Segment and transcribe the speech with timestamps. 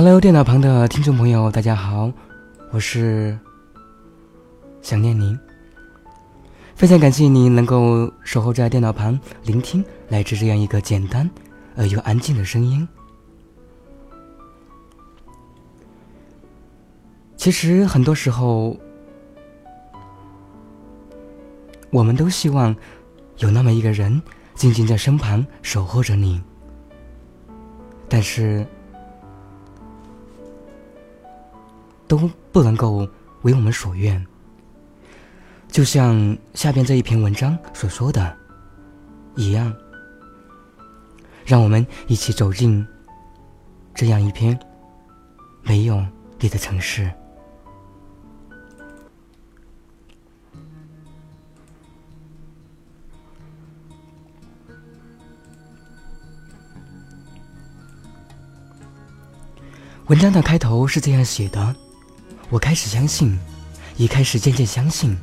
[0.00, 2.08] Hello，电脑旁的听众朋友，大家好，
[2.70, 3.36] 我是
[4.80, 5.36] 想念您。
[6.76, 11.28] 非常感谢您能够守候在电脑旁，聆听来自这样一个简单
[11.74, 12.86] 而又安静的声音。
[17.36, 18.76] 其实很多时候，
[21.90, 22.72] 我们都希望
[23.38, 24.22] 有那么一个人
[24.54, 26.40] 静静在身旁守候着你，
[28.08, 28.64] 但是。
[32.08, 32.18] 都
[32.50, 33.06] 不能够
[33.42, 34.26] 为我们所愿，
[35.68, 38.34] 就像下边这一篇文章所说的
[39.36, 39.72] 一样，
[41.44, 42.84] 让我们一起走进
[43.94, 44.58] 这样一篇
[45.62, 46.02] 没有
[46.40, 47.12] 你的城市。
[60.06, 61.76] 文章的开头是这样写的。
[62.50, 63.38] 我开始相信，
[63.96, 65.16] 也开始渐渐相信，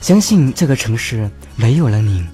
[0.00, 2.24] 相信这个城市没有了你。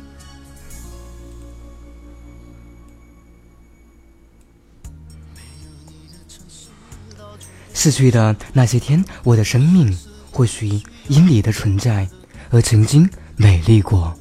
[7.75, 9.97] 逝去的那些天，我的生命
[10.31, 12.09] 或许因你的存在
[12.50, 14.16] 而曾经美丽过，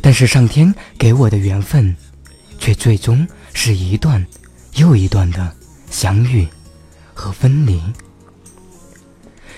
[0.00, 1.96] 但是上天给我的缘分，
[2.58, 4.24] 却最终是一段
[4.74, 5.56] 又一段的
[5.90, 6.46] 相遇
[7.14, 7.80] 和分离。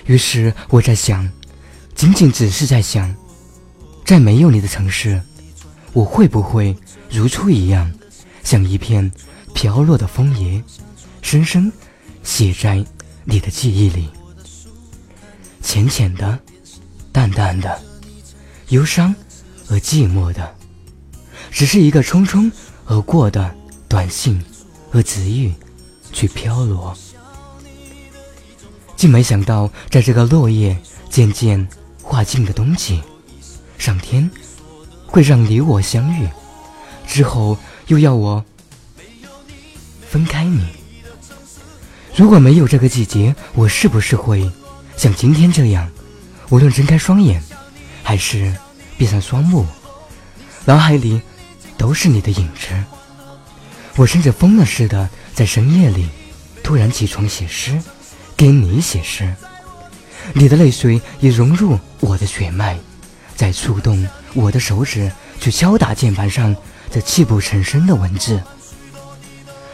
[0.05, 1.29] 于是我在想，
[1.95, 3.13] 仅仅只是在想，
[4.05, 5.21] 在没有你的城市，
[5.93, 6.75] 我会不会
[7.09, 7.91] 如初一样，
[8.43, 9.09] 像一片
[9.53, 10.61] 飘落的枫叶，
[11.21, 11.71] 深深
[12.23, 12.83] 写在
[13.23, 14.09] 你的记忆里，
[15.61, 16.37] 浅浅的，
[17.11, 17.81] 淡淡的，
[18.69, 19.15] 忧伤
[19.69, 20.53] 而寂寞的，
[21.49, 22.51] 只是一个匆匆
[22.85, 23.55] 而过的
[23.87, 24.43] 短信
[24.91, 25.53] 和词语，
[26.11, 26.97] 去飘落。
[29.03, 30.77] 竟没想到，在这个落叶
[31.09, 31.67] 渐渐
[32.01, 33.03] 化尽的冬季，
[33.77, 34.31] 上天
[35.05, 36.29] 会让你我相遇，
[37.05, 38.41] 之后又要我
[40.09, 40.65] 分开你。
[42.15, 44.49] 如果没有这个季节，我是不是会
[44.95, 45.91] 像今天这样，
[46.47, 47.43] 无论睁开双眼，
[48.03, 48.55] 还是
[48.97, 49.65] 闭上双目，
[50.63, 51.21] 脑海里
[51.77, 52.69] 都是你的影子？
[53.97, 56.07] 我甚至疯了似的，在深夜里
[56.63, 57.77] 突然起床写诗。
[58.35, 59.33] 给你写诗，
[60.33, 62.77] 你的泪水已融入我的血脉，
[63.35, 66.53] 在触动我的手指，去敲打键盘上
[66.91, 68.41] 这泣不成声的文字，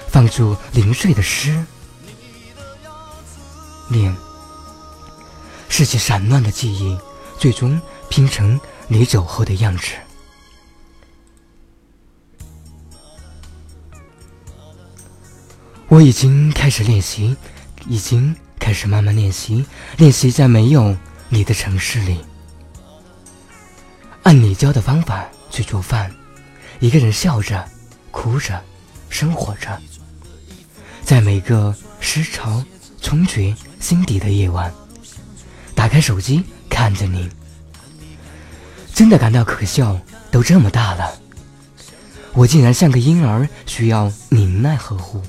[0.08, 1.66] 放出零碎的诗，
[3.88, 4.16] 念，
[5.68, 6.96] 拾起散乱的记忆，
[7.40, 9.94] 最终拼成你走后的样子。
[15.88, 17.36] 我已经开始练习，
[17.88, 18.36] 已经。
[18.70, 19.66] 开始慢慢练习，
[19.98, 20.96] 练习在没有
[21.28, 22.20] 你的城市里，
[24.22, 26.12] 按你教的方法去做饭，
[26.80, 27.68] 一个人笑着、
[28.12, 28.62] 哭着、
[29.10, 29.76] 生活着，
[31.02, 32.64] 在每个失潮
[33.02, 34.72] 冲决心底的夜晚，
[35.74, 37.28] 打开手机看着你，
[38.94, 40.00] 真的感到可笑。
[40.30, 41.20] 都这么大了，
[42.34, 45.24] 我竟然像个婴儿，需要您来呵护。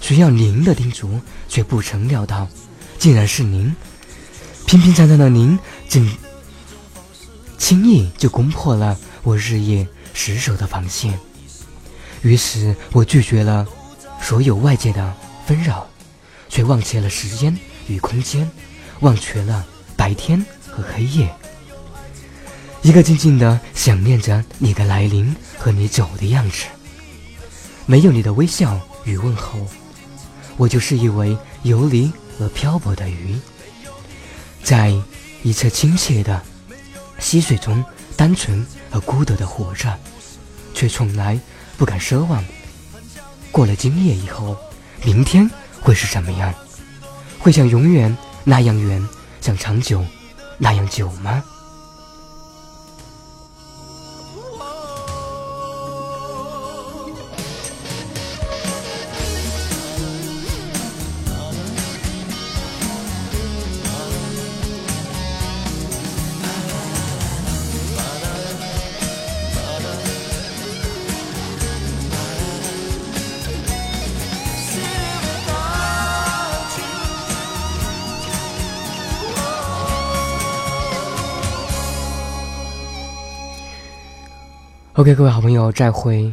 [0.00, 2.48] 需要您的叮嘱，却不曾料到，
[2.98, 3.74] 竟然是您。
[4.66, 6.10] 平平常常的您，竟
[7.58, 11.18] 轻易就攻破了我日夜死守的防线。
[12.22, 13.66] 于是我拒绝了
[14.20, 15.14] 所有外界的
[15.46, 15.88] 纷扰，
[16.48, 17.56] 却忘却了时间
[17.86, 18.50] 与空间，
[19.00, 19.64] 忘却了
[19.96, 21.28] 白天和黑夜。
[22.82, 26.66] 一个静静的想念着你的来临和你走的样子，
[27.86, 29.66] 没有你的微笑与问候。
[30.58, 33.38] 我就是一位游离而漂泊的鱼，
[34.62, 34.92] 在
[35.42, 36.42] 一侧清澈的
[37.18, 37.82] 溪水中，
[38.16, 39.96] 单纯而孤独的活着，
[40.74, 41.38] 却从来
[41.76, 42.44] 不敢奢望，
[43.52, 44.56] 过了今夜以后，
[45.04, 45.48] 明天
[45.80, 46.52] 会是什么样？
[47.38, 49.08] 会像永远那样远，
[49.40, 50.04] 像长久
[50.58, 51.42] 那样久吗？
[84.98, 86.32] ？OK，各位好朋友，再会。